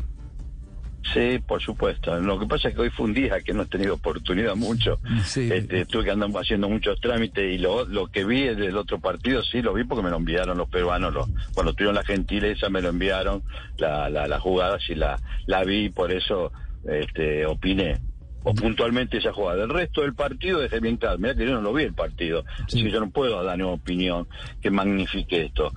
Sí, 1.14 1.40
por 1.40 1.62
supuesto. 1.62 2.20
Lo 2.20 2.40
que 2.40 2.46
pasa 2.46 2.70
es 2.70 2.76
que 2.76 2.82
hoy 2.82 2.90
fue 2.90 3.06
un 3.06 3.14
día 3.14 3.40
que 3.42 3.54
no 3.54 3.64
he 3.64 3.66
tenido 3.66 3.96
oportunidad 3.96 4.56
mucho. 4.56 5.00
Sí. 5.24 5.50
Este, 5.52 5.86
tuve 5.86 6.04
que 6.04 6.12
andar 6.12 6.30
haciendo 6.36 6.70
muchos 6.70 7.00
trámites 7.02 7.54
y 7.54 7.58
lo, 7.58 7.86
lo 7.86 8.08
que 8.08 8.26
vi 8.26 8.44
del 8.44 8.78
otro 8.78 9.00
partido 9.00 9.42
sí 9.44 9.62
lo 9.62 9.74
vi 9.74 9.86
porque 9.86 10.04
me 10.04 10.10
lo 10.10 10.18
enviaron 10.18 10.58
los 10.58 10.70
peruanos. 10.70 11.14
Lo, 11.14 11.28
cuando 11.54 11.74
tuvieron 11.74 11.96
la 11.96 12.04
gentileza 12.04 12.70
me 12.70 12.82
lo 12.82 12.90
enviaron, 12.90 13.44
la, 13.78 14.10
la, 14.10 14.28
la 14.28 14.40
jugada 14.40 14.78
sí 14.80 14.94
la, 14.94 15.20
la 15.48 15.64
vi 15.64 15.86
y 15.86 15.90
por 15.90 16.12
eso 16.12 16.52
este, 16.88 17.46
opiné. 17.46 18.00
O 18.44 18.54
puntualmente 18.54 19.18
esa 19.18 19.34
jugada. 19.34 19.64
El 19.64 19.70
resto 19.70 20.02
del 20.02 20.16
partido 20.16 20.60
dejé 20.60 20.80
bien 20.80 20.96
claro. 20.96 21.18
Mira 21.18 21.36
que 21.36 21.46
yo 21.46 21.52
no 21.52 21.62
lo 21.62 21.74
vi 21.74 21.84
el 21.84 21.94
partido. 21.94 22.46
Así 22.66 22.82
que 22.84 22.90
yo 22.90 23.02
no 23.02 23.10
puedo 23.10 23.44
dar 23.44 23.56
una 23.58 23.68
opinión 23.68 24.28
que 24.62 24.72
magnifique 24.72 25.46
esto. 25.46 25.74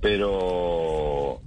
Pero 0.00 1.42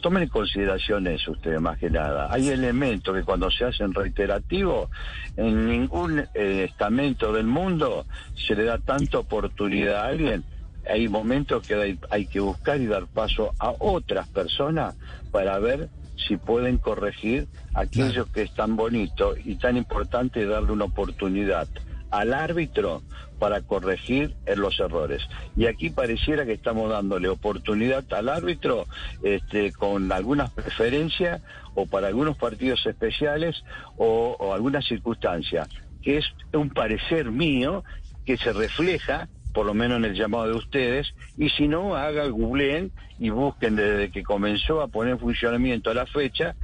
tomen 0.00 0.24
en 0.24 0.28
consideración 0.28 1.06
eso 1.06 1.32
ustedes 1.32 1.60
más 1.60 1.78
que 1.78 1.90
nada. 1.90 2.28
Hay 2.30 2.48
elementos 2.48 3.14
que 3.14 3.22
cuando 3.22 3.50
se 3.50 3.64
hacen 3.64 3.94
reiterativos, 3.94 4.90
en 5.36 5.66
ningún 5.66 6.20
eh, 6.34 6.66
estamento 6.68 7.32
del 7.32 7.46
mundo 7.46 8.06
se 8.34 8.54
le 8.54 8.64
da 8.64 8.78
tanta 8.78 9.18
oportunidad 9.18 9.96
a 9.96 10.06
alguien. 10.06 10.44
Hay 10.88 11.08
momentos 11.08 11.66
que 11.66 11.74
hay, 11.74 11.98
hay 12.10 12.26
que 12.26 12.40
buscar 12.40 12.80
y 12.80 12.86
dar 12.86 13.06
paso 13.06 13.54
a 13.58 13.72
otras 13.78 14.28
personas 14.28 14.96
para 15.30 15.58
ver 15.58 15.88
si 16.28 16.36
pueden 16.36 16.78
corregir 16.78 17.46
aquello 17.74 18.26
que 18.30 18.42
es 18.42 18.54
tan 18.54 18.76
bonito 18.76 19.34
y 19.42 19.56
tan 19.56 19.76
importante 19.76 20.44
darle 20.46 20.72
una 20.72 20.84
oportunidad 20.84 21.68
al 22.10 22.34
árbitro 22.34 23.02
para 23.38 23.62
corregir 23.62 24.34
los 24.56 24.78
errores. 24.80 25.22
Y 25.56 25.66
aquí 25.66 25.90
pareciera 25.90 26.44
que 26.44 26.52
estamos 26.52 26.90
dándole 26.90 27.28
oportunidad 27.28 28.04
al 28.12 28.28
árbitro 28.28 28.86
este, 29.22 29.72
con 29.72 30.12
algunas 30.12 30.50
preferencias 30.50 31.40
o 31.74 31.86
para 31.86 32.08
algunos 32.08 32.36
partidos 32.36 32.84
especiales 32.86 33.64
o, 33.96 34.36
o 34.38 34.52
algunas 34.52 34.84
circunstancias, 34.86 35.68
que 36.02 36.18
es 36.18 36.26
un 36.52 36.70
parecer 36.70 37.30
mío 37.30 37.84
que 38.26 38.36
se 38.36 38.52
refleja 38.52 39.28
por 39.52 39.66
lo 39.66 39.74
menos 39.74 39.98
en 39.98 40.04
el 40.04 40.14
llamado 40.14 40.46
de 40.46 40.54
ustedes, 40.54 41.12
y 41.36 41.50
si 41.50 41.66
no, 41.66 41.96
haga, 41.96 42.26
googleen 42.28 42.92
y 43.18 43.30
busquen 43.30 43.76
desde 43.76 44.10
que 44.10 44.22
comenzó 44.22 44.80
a 44.80 44.88
poner 44.88 45.14
en 45.14 45.18
funcionamiento 45.18 45.90
a 45.90 45.94
la 45.94 46.06
fecha, 46.06 46.54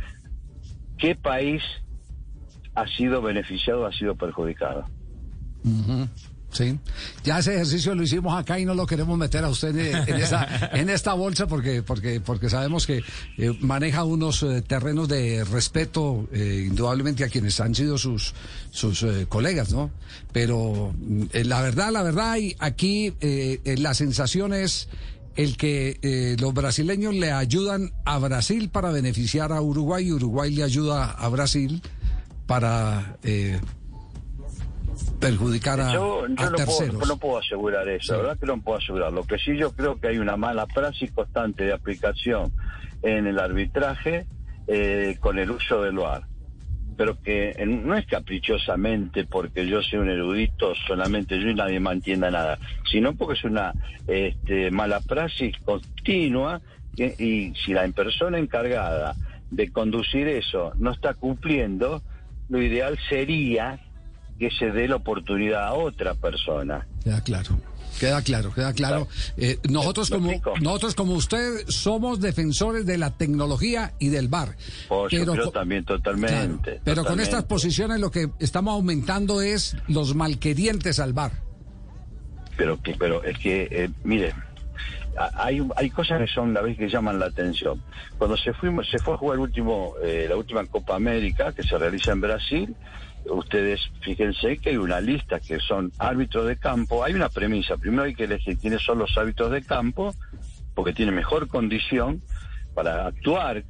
qué 0.98 1.14
país 1.14 1.62
ha 2.74 2.86
sido 2.86 3.22
beneficiado, 3.22 3.86
ha 3.86 3.92
sido 3.92 4.14
perjudicado. 4.14 4.86
Sí, 6.56 6.78
ya 7.22 7.40
ese 7.40 7.54
ejercicio 7.54 7.94
lo 7.94 8.02
hicimos 8.02 8.38
acá 8.38 8.58
y 8.58 8.64
no 8.64 8.74
lo 8.74 8.86
queremos 8.86 9.18
meter 9.18 9.44
a 9.44 9.50
usted 9.50 9.76
en, 9.76 10.16
esa, 10.16 10.70
en 10.72 10.88
esta 10.88 11.12
bolsa 11.12 11.46
porque, 11.46 11.82
porque, 11.82 12.20
porque 12.20 12.48
sabemos 12.48 12.86
que 12.86 13.02
eh, 13.36 13.52
maneja 13.60 14.04
unos 14.04 14.42
eh, 14.42 14.62
terrenos 14.62 15.06
de 15.06 15.44
respeto, 15.44 16.28
eh, 16.32 16.64
indudablemente 16.68 17.24
a 17.24 17.28
quienes 17.28 17.60
han 17.60 17.74
sido 17.74 17.98
sus, 17.98 18.32
sus 18.70 19.02
eh, 19.02 19.26
colegas, 19.28 19.70
¿no? 19.72 19.90
Pero 20.32 20.94
mm, 20.98 21.24
la 21.44 21.60
verdad, 21.60 21.90
la 21.92 22.02
verdad, 22.02 22.36
y 22.38 22.56
aquí 22.58 23.12
la 23.64 23.92
sensación 23.92 24.54
es 24.54 24.88
el 25.34 25.58
que 25.58 26.36
los 26.40 26.54
brasileños 26.54 27.14
le 27.14 27.32
ayudan 27.32 27.92
a 28.06 28.18
Brasil 28.18 28.70
para 28.70 28.90
beneficiar 28.90 29.52
a 29.52 29.60
Uruguay 29.60 30.06
y 30.06 30.12
Uruguay 30.12 30.54
le 30.54 30.62
ayuda 30.62 31.10
a 31.10 31.28
Brasil 31.28 31.82
para 32.46 33.18
eh, 33.22 33.60
perjudicar 35.16 35.80
a, 35.80 35.92
yo 35.92 36.26
yo 36.26 36.46
a 36.46 36.50
no, 36.50 36.56
terceros. 36.56 36.96
puedo, 36.96 37.06
no 37.06 37.16
puedo 37.18 37.38
asegurar 37.38 37.88
eso, 37.88 38.12
la 38.14 38.18
verdad 38.22 38.38
que 38.38 38.46
no 38.46 38.60
puedo 38.60 38.78
asegurar. 38.78 39.12
Lo 39.12 39.24
que 39.24 39.38
sí 39.38 39.56
yo 39.56 39.72
creo 39.72 39.98
que 39.98 40.08
hay 40.08 40.18
una 40.18 40.36
mala 40.36 40.66
praxis 40.66 41.10
constante 41.12 41.64
de 41.64 41.72
aplicación 41.72 42.52
en 43.02 43.26
el 43.26 43.38
arbitraje 43.38 44.26
eh, 44.66 45.16
con 45.20 45.38
el 45.38 45.50
uso 45.50 45.82
del 45.82 45.96
VAR. 45.96 46.24
Pero 46.96 47.20
que 47.20 47.54
en- 47.58 47.86
no 47.86 47.94
es 47.96 48.06
caprichosamente 48.06 49.24
porque 49.24 49.66
yo 49.66 49.82
soy 49.82 49.98
un 49.98 50.08
erudito, 50.08 50.74
solamente 50.86 51.38
yo 51.38 51.50
y 51.50 51.54
nadie 51.54 51.78
más 51.80 51.94
entienda 51.94 52.30
nada, 52.30 52.58
sino 52.90 53.14
porque 53.14 53.34
es 53.34 53.44
una 53.44 53.74
este, 54.06 54.70
mala 54.70 55.00
praxis 55.00 55.54
continua 55.64 56.60
y 56.96 57.52
si 57.54 57.72
la 57.74 57.86
persona 57.88 58.38
encargada 58.38 59.14
de 59.50 59.70
conducir 59.70 60.26
eso 60.28 60.72
no 60.78 60.92
está 60.92 61.12
cumpliendo, 61.14 62.02
lo 62.48 62.62
ideal 62.62 62.98
sería 63.08 63.78
que 64.38 64.50
se 64.50 64.70
dé 64.70 64.88
la 64.88 64.96
oportunidad 64.96 65.66
a 65.66 65.74
otra 65.74 66.14
persona. 66.14 66.86
Queda 67.02 67.20
claro. 67.22 67.58
Queda 67.98 68.20
claro, 68.22 68.52
queda 68.52 68.72
claro. 68.74 69.08
Eh, 69.38 69.58
nosotros 69.70 70.10
¿Me 70.10 70.40
como 70.40 70.58
nosotros 70.60 70.94
como 70.94 71.14
usted 71.14 71.66
somos 71.68 72.20
defensores 72.20 72.84
de 72.84 72.98
la 72.98 73.16
tecnología 73.16 73.94
y 73.98 74.10
del 74.10 74.28
bar. 74.28 74.54
Oh, 74.88 75.08
yo 75.08 75.50
también 75.50 75.84
totalmente. 75.84 76.62
Claro, 76.62 76.80
pero 76.84 77.04
con 77.04 77.20
estas 77.20 77.44
posiciones 77.44 77.98
lo 78.00 78.10
que 78.10 78.28
estamos 78.38 78.74
aumentando 78.74 79.40
es 79.40 79.76
los 79.88 80.14
malquerientes 80.14 81.00
al 81.00 81.14
bar. 81.14 81.32
Pero, 82.56 82.78
pero 82.98 83.22
es 83.24 83.38
que, 83.38 83.68
eh, 83.70 83.90
mire, 84.04 84.34
hay, 85.34 85.66
hay 85.76 85.90
cosas 85.90 86.20
que 86.20 86.26
son 86.26 86.52
la 86.54 86.62
vez 86.62 86.76
que 86.76 86.88
llaman 86.88 87.18
la 87.18 87.26
atención. 87.26 87.82
Cuando 88.18 88.36
se, 88.36 88.52
fuimos, 88.52 88.88
se 88.88 88.98
fue 88.98 89.14
a 89.14 89.16
jugar 89.16 89.36
el 89.36 89.42
último, 89.42 89.94
eh, 90.02 90.26
la 90.28 90.36
última 90.36 90.64
Copa 90.66 90.96
América 90.96 91.52
que 91.52 91.62
se 91.62 91.76
realiza 91.78 92.12
en 92.12 92.20
Brasil, 92.20 92.76
ustedes 93.30 93.80
fíjense 94.00 94.58
que 94.58 94.70
hay 94.70 94.76
una 94.76 95.00
lista 95.00 95.40
que 95.40 95.58
son 95.58 95.92
árbitros 95.98 96.46
de 96.46 96.56
campo. 96.56 97.04
Hay 97.04 97.14
una 97.14 97.28
premisa. 97.28 97.76
Primero 97.76 98.04
hay 98.04 98.14
que 98.14 98.24
elegir 98.24 98.58
quiénes 98.58 98.82
son 98.82 98.98
los 98.98 99.16
árbitros 99.16 99.50
de 99.50 99.62
campo, 99.62 100.14
porque 100.74 100.92
tienen 100.92 101.14
mejor 101.14 101.48
condición 101.48 102.22
para 102.74 103.06
actuar 103.06 103.64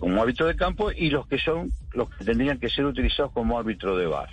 como 0.00 0.20
árbitro 0.20 0.46
de 0.46 0.56
campo 0.56 0.90
y 0.90 1.10
los 1.10 1.26
que 1.26 1.38
son 1.38 1.70
los 1.92 2.10
que 2.10 2.24
tendrían 2.24 2.58
que 2.58 2.68
ser 2.68 2.84
utilizados 2.84 3.32
como 3.32 3.58
árbitro 3.58 3.96
de 3.96 4.06
bar. 4.06 4.28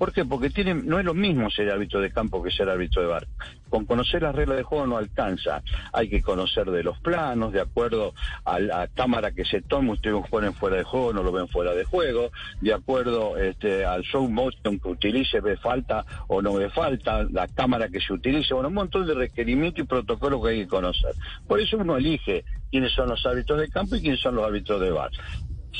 ¿Por 0.00 0.14
qué? 0.14 0.24
Porque 0.24 0.48
tienen, 0.48 0.86
no 0.86 0.98
es 0.98 1.04
lo 1.04 1.12
mismo 1.12 1.50
ser 1.50 1.70
árbitro 1.70 2.00
de 2.00 2.10
campo 2.10 2.42
que 2.42 2.50
ser 2.50 2.70
árbitro 2.70 3.02
de 3.02 3.08
bar. 3.08 3.26
Con 3.68 3.84
conocer 3.84 4.22
las 4.22 4.34
reglas 4.34 4.56
de 4.56 4.62
juego 4.62 4.86
no 4.86 4.96
alcanza. 4.96 5.62
Hay 5.92 6.08
que 6.08 6.22
conocer 6.22 6.70
de 6.70 6.82
los 6.82 6.98
planos, 7.00 7.52
de 7.52 7.60
acuerdo 7.60 8.14
a 8.46 8.58
la 8.60 8.88
cámara 8.88 9.32
que 9.32 9.44
se 9.44 9.60
tome, 9.60 9.90
ustedes 9.92 10.14
lo 10.14 10.22
ponen 10.22 10.54
fuera 10.54 10.78
de 10.78 10.84
juego, 10.84 11.12
no 11.12 11.22
lo 11.22 11.32
ven 11.32 11.48
fuera 11.48 11.74
de 11.74 11.84
juego, 11.84 12.30
de 12.62 12.72
acuerdo 12.72 13.36
este, 13.36 13.84
al 13.84 14.02
show 14.02 14.26
motion 14.26 14.80
que 14.80 14.88
utilice, 14.88 15.42
ve 15.42 15.58
falta 15.58 16.06
o 16.28 16.40
no 16.40 16.54
ve 16.54 16.70
falta, 16.70 17.24
la 17.24 17.46
cámara 17.46 17.90
que 17.90 18.00
se 18.00 18.14
utilice, 18.14 18.54
bueno, 18.54 18.70
un 18.70 18.76
montón 18.76 19.06
de 19.06 19.12
requerimientos 19.12 19.84
y 19.84 19.86
protocolos 19.86 20.42
que 20.42 20.48
hay 20.48 20.60
que 20.60 20.68
conocer. 20.68 21.12
Por 21.46 21.60
eso 21.60 21.76
uno 21.76 21.98
elige 21.98 22.46
quiénes 22.70 22.90
son 22.92 23.10
los 23.10 23.26
árbitros 23.26 23.60
de 23.60 23.68
campo 23.68 23.96
y 23.96 24.00
quiénes 24.00 24.20
son 24.20 24.36
los 24.36 24.46
árbitros 24.46 24.80
de 24.80 24.92
bar. 24.92 25.10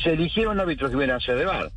Se 0.03 0.11
eligieron 0.11 0.59
árbitros 0.59 0.91
que 0.91 0.97
vienen 0.97 1.15
a 1.15 1.19
ser 1.19 1.39
de 1.39 1.45
bar 1.45 1.71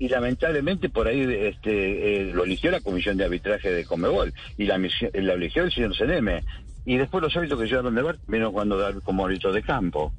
y 0.00 0.08
lamentablemente 0.08 0.88
por 0.88 1.06
ahí 1.06 1.20
este, 1.22 2.22
eh, 2.22 2.32
lo 2.34 2.42
eligió 2.44 2.70
la 2.72 2.80
comisión 2.80 3.16
de 3.18 3.24
arbitraje 3.26 3.70
de 3.70 3.84
Comebol 3.84 4.32
y 4.56 4.64
la, 4.64 4.78
misión- 4.78 5.10
la 5.14 5.34
eligió 5.34 5.62
el 5.62 5.70
señor 5.70 5.94
Seneme 5.94 6.42
y 6.86 6.96
después 6.96 7.22
los 7.22 7.36
árbitros 7.36 7.60
que 7.60 7.66
llegaron 7.66 7.94
de 7.94 8.02
ver 8.02 8.18
vino 8.26 8.50
cuando 8.50 8.78
dar 8.78 9.00
como 9.02 9.26
árbitro 9.26 9.52
de 9.52 9.62
campo. 9.62 10.12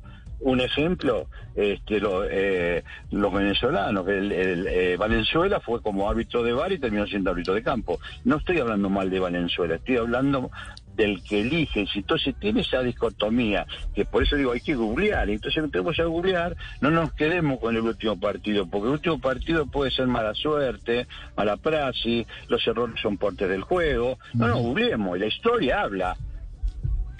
Un 0.43 0.59
ejemplo 0.59 1.27
este 1.55 1.99
lo, 1.99 2.23
eh, 2.29 2.83
los 3.11 3.31
venezolanos 3.33 4.07
el, 4.07 4.31
el, 4.31 4.67
eh, 4.67 4.97
Valenzuela 4.97 5.59
fue 5.59 5.81
como 5.81 6.09
árbitro 6.09 6.41
de 6.43 6.53
bar 6.53 6.71
y 6.71 6.79
terminó 6.79 7.05
siendo 7.07 7.29
árbitro 7.31 7.53
de 7.53 7.61
campo. 7.63 7.99
No 8.23 8.37
estoy 8.37 8.59
hablando 8.59 8.89
mal 8.89 9.09
de 9.09 9.19
Valenzuela 9.19 9.75
estoy 9.75 9.97
hablando 9.97 10.49
del 10.95 11.23
que 11.23 11.41
elige, 11.41 11.85
si 11.87 11.99
entonces 11.99 12.35
tiene 12.39 12.61
esa 12.61 12.81
dicotomía, 12.81 13.65
que 13.93 14.05
por 14.05 14.23
eso 14.23 14.35
digo 14.35 14.51
hay 14.51 14.61
que 14.61 14.75
googlear, 14.75 15.29
y 15.29 15.33
entonces 15.33 15.63
tenemos 15.71 15.99
a 15.99 16.03
googlear, 16.03 16.55
no 16.79 16.91
nos 16.91 17.13
quedemos 17.13 17.59
con 17.59 17.75
el 17.75 17.81
último 17.81 18.19
partido, 18.19 18.65
porque 18.65 18.87
el 18.87 18.93
último 18.93 19.19
partido 19.19 19.65
puede 19.65 19.91
ser 19.91 20.07
mala 20.07 20.33
suerte, 20.33 21.07
mala 21.35 21.57
praxis, 21.57 22.25
los 22.47 22.65
errores 22.67 22.99
son 23.01 23.17
partes 23.17 23.49
del 23.49 23.61
juego, 23.61 24.17
no 24.33 24.47
nos 24.47 24.59
googleemos, 24.59 25.17
la 25.17 25.27
historia 25.27 25.81
habla. 25.81 26.17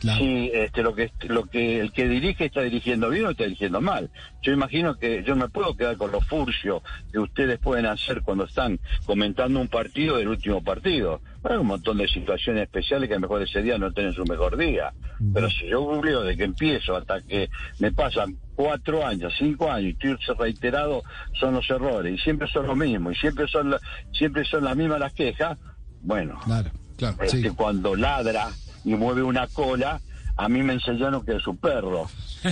Claro. 0.01 0.17
Si 0.19 0.49
este, 0.51 0.81
lo 0.81 0.95
que 0.95 1.11
lo 1.27 1.45
que 1.45 1.79
el 1.79 1.91
que 1.93 2.07
dirige 2.09 2.45
está 2.45 2.61
dirigiendo 2.61 3.07
bien 3.11 3.25
o 3.25 3.29
está 3.29 3.43
dirigiendo 3.43 3.81
mal. 3.81 4.09
Yo 4.41 4.51
imagino 4.51 4.95
que 4.97 5.23
yo 5.23 5.35
me 5.35 5.47
puedo 5.47 5.75
quedar 5.77 5.95
con 5.95 6.11
los 6.11 6.25
furcios 6.27 6.81
que 7.11 7.19
ustedes 7.19 7.59
pueden 7.59 7.85
hacer 7.85 8.23
cuando 8.23 8.45
están 8.45 8.79
comentando 9.05 9.59
un 9.59 9.67
partido 9.67 10.17
del 10.17 10.29
último 10.29 10.63
partido. 10.63 11.21
Bueno, 11.43 11.57
hay 11.57 11.61
un 11.61 11.67
montón 11.67 11.99
de 11.99 12.07
situaciones 12.07 12.63
especiales 12.63 13.07
que 13.09 13.13
a 13.13 13.17
lo 13.17 13.21
mejor 13.21 13.43
ese 13.43 13.61
día 13.61 13.77
no 13.77 13.91
tienen 13.93 14.13
su 14.13 14.25
mejor 14.25 14.57
día. 14.57 14.91
Pero 15.35 15.47
si 15.51 15.67
yo 15.67 15.81
googleo 15.81 16.23
de 16.23 16.35
que 16.35 16.45
empiezo 16.45 16.95
hasta 16.95 17.21
que 17.21 17.47
me 17.77 17.91
pasan 17.91 18.37
cuatro 18.55 19.05
años, 19.05 19.31
cinco 19.37 19.71
años, 19.71 19.93
y 20.03 20.07
estoy 20.11 20.35
reiterado, 20.35 21.03
son 21.39 21.53
los 21.53 21.69
errores, 21.69 22.15
y 22.15 22.17
siempre 22.23 22.47
son 22.47 22.65
lo 22.65 22.75
mismo, 22.75 23.11
y 23.11 23.15
siempre 23.15 23.47
son 23.47 23.69
la- 23.69 23.79
siempre 24.11 24.43
son 24.45 24.63
las 24.63 24.75
mismas 24.75 24.99
las 24.99 25.13
quejas, 25.13 25.59
bueno, 26.01 26.39
Claro, 26.45 26.71
claro. 26.97 27.17
este, 27.21 27.41
sí. 27.43 27.49
cuando 27.55 27.95
ladra 27.95 28.47
y 28.83 28.95
mueve 28.95 29.23
una 29.23 29.47
cola, 29.47 30.01
a 30.37 30.49
mí 30.49 30.63
me 30.63 30.73
enseñaron 30.73 31.23
que 31.25 31.35
es 31.35 31.43
su 31.43 31.55
perro. 31.55 32.09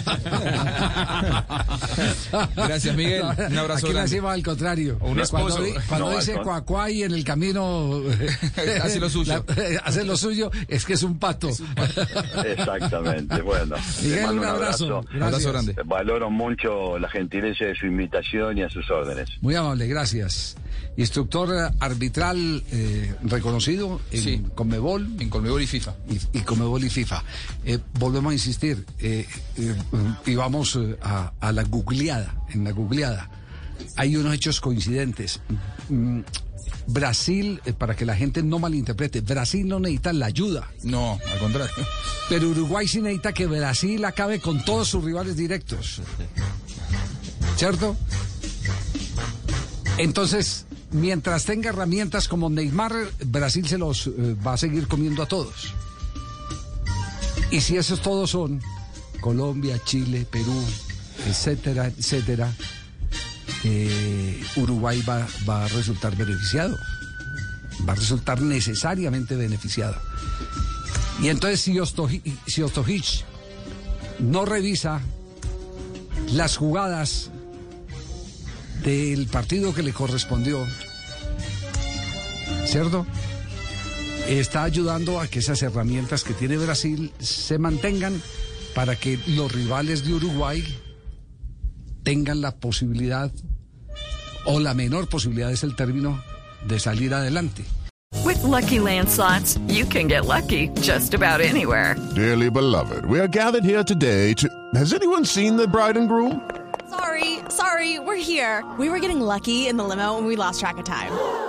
Gracias, 2.55 2.95
Miguel. 2.95 3.24
Un 3.24 3.57
abrazo 3.57 3.88
Aquí 3.88 3.88
le 3.88 3.93
grande. 3.93 4.01
decimos 4.12 4.31
al 4.33 4.43
contrario. 4.43 4.98
O 5.01 5.09
un 5.12 5.19
esposo. 5.19 5.45
Cuando, 5.57 5.63
di- 5.63 5.74
cuando 5.88 6.09
No, 6.12 6.15
dice 6.17 6.31
al 6.31 6.38
con- 6.38 6.45
cuacuay 6.45 7.03
en 7.03 7.13
el 7.13 7.24
camino... 7.24 8.01
Hace 8.83 9.00
lo 9.00 9.09
suyo. 9.09 9.43
la- 9.48 9.79
hace 9.83 10.03
lo 10.03 10.15
suyo, 10.17 10.51
es 10.67 10.86
que 10.86 10.93
es 10.93 11.03
un 11.03 11.17
pato. 11.17 11.50
Exactamente, 12.45 13.41
bueno. 13.41 13.75
le 14.01 14.07
Miguel, 14.07 14.25
mando 14.25 14.41
un 14.41 14.48
abrazo. 14.48 14.86
Un 14.86 15.24
abrazo 15.24 15.51
Gracias. 15.51 15.51
grande. 15.51 15.75
Valoro 15.86 16.29
mucho 16.29 16.98
la 17.00 17.09
gentileza 17.09 17.65
de 17.65 17.75
su 17.75 17.86
invitación 17.88 18.57
y 18.57 18.63
a 18.63 18.69
sus 18.69 18.89
órdenes. 18.89 19.29
Muy 19.41 19.55
amable, 19.55 19.88
gracias. 19.88 20.55
Instructor 20.98 21.50
eh, 21.55 21.75
arbitral 21.79 22.63
eh, 22.71 23.13
reconocido 23.24 24.01
en 24.12 24.21
Sí. 24.21 24.43
Conmebol 24.55 25.07
En 25.19 25.29
Colmebol 25.29 25.62
y 25.62 25.67
FIFA. 25.67 25.93
y, 26.09 26.38
y 26.39 26.41
Conmebol 26.41 26.83
y 26.83 26.89
FIFA. 26.89 27.24
Eh, 27.70 27.78
volvemos 28.00 28.32
a 28.32 28.34
insistir 28.34 28.84
eh, 28.98 29.28
eh, 29.58 29.76
y 30.26 30.34
vamos 30.34 30.76
eh, 30.76 30.98
a, 31.04 31.34
a 31.40 31.52
la 31.52 31.62
googleada. 31.62 32.36
En 32.50 32.64
la 32.64 32.72
googleada 32.72 33.30
hay 33.96 34.16
unos 34.16 34.34
hechos 34.34 34.60
coincidentes. 34.60 35.40
Mm, 35.88 36.22
Brasil, 36.88 37.62
eh, 37.66 37.74
para 37.74 37.96
que 37.96 38.08
la 38.08 38.16
gente 38.16 38.42
no 38.42 38.58
malinterprete, 38.58 39.22
Brasil 39.22 39.68
no 39.68 39.80
necesita 39.80 40.14
la 40.14 40.26
ayuda. 40.26 40.68
No, 40.82 41.20
al 41.32 41.38
contrario. 41.38 41.72
Pero 42.28 42.50
Uruguay 42.50 42.88
sí 42.88 43.02
necesita 43.02 43.34
que 43.34 43.46
Brasil 43.46 44.04
acabe 44.04 44.40
con 44.40 44.66
todos 44.66 44.88
sus 44.88 45.04
rivales 45.04 45.38
directos. 45.38 46.02
¿Cierto? 47.56 47.96
Entonces, 50.00 50.66
mientras 50.90 51.46
tenga 51.46 51.70
herramientas 51.70 52.28
como 52.28 52.50
Neymar, 52.50 52.94
Brasil 53.28 53.68
se 53.68 53.78
los 53.78 54.10
va 54.10 54.54
a 54.54 54.58
seguir 54.58 54.88
comiendo 54.88 55.22
a 55.22 55.28
todos. 55.28 55.76
Y 57.51 57.62
si 57.62 57.77
esos 57.77 58.01
todos 58.01 58.29
son 58.29 58.62
Colombia, 59.22 59.82
Chile, 59.84 60.25
Perú, 60.29 60.63
etcétera, 61.27 61.88
etcétera, 61.88 62.53
eh, 63.63 64.44
Uruguay 64.56 65.01
va, 65.01 65.27
va 65.48 65.65
a 65.65 65.68
resultar 65.68 66.15
beneficiado. 66.15 66.77
Va 67.88 67.94
a 67.94 67.96
resultar 67.96 68.41
necesariamente 68.41 69.36
beneficiado. 69.36 69.96
Y 71.22 71.27
entonces 71.27 71.60
si 71.60 71.79
Ostojic, 71.79 73.25
no 74.20 74.46
revisa 74.46 75.01
las 76.32 76.58
jugadas 76.58 77.29
del 78.84 79.27
partido 79.27 79.74
que 79.74 79.84
le 79.84 79.91
correspondió, 79.91 80.65
¿cierto? 82.65 83.06
Está 84.29 84.62
ayudando 84.62 85.19
a 85.19 85.27
que 85.27 85.39
esas 85.39 85.63
herramientas 85.63 86.24
que 86.24 86.36
tiene 86.36 86.55
Brasil 86.55 87.12
se 87.17 87.57
mantengan 87.57 88.21
para 88.75 88.95
que 88.95 89.17
los 89.25 89.51
rivales 89.51 90.05
de 90.05 90.13
Uruguay 90.13 90.63
tengan 92.03 92.39
la 92.39 92.51
posibilidad, 92.51 93.31
o 94.45 94.59
la 94.59 94.75
menor 94.75 95.09
posibilidad 95.09 95.51
es 95.51 95.63
el 95.63 95.75
término, 95.75 96.24
de 96.67 96.79
salir 96.79 97.12
adelante. 97.15 97.65
With 98.24 98.43
lucky 98.43 98.77
landslots, 98.77 99.59
you 99.67 99.86
can 99.86 100.07
get 100.07 100.25
lucky 100.25 100.69
just 100.79 101.15
about 101.15 101.41
anywhere. 101.41 101.95
Dearly 102.13 102.51
beloved, 102.51 103.05
we 103.05 103.19
are 103.19 103.27
gathered 103.27 103.63
here 103.63 103.83
today 103.83 104.36
to. 104.36 104.48
Has 104.75 104.93
anyone 104.93 105.25
seen 105.25 105.57
the 105.57 105.67
bride 105.67 105.98
and 105.98 106.07
groom? 106.07 106.48
Sorry, 106.88 107.39
sorry, 107.50 107.98
we're 107.98 108.15
here. 108.15 108.63
We 108.77 108.89
were 108.89 109.00
getting 109.00 109.21
lucky 109.21 109.67
in 109.67 109.77
the 109.77 109.83
limo 109.83 110.19
and 110.19 110.27
we 110.27 110.36
lost 110.36 110.59
track 110.59 110.77
of 110.77 110.86
time. 110.86 111.49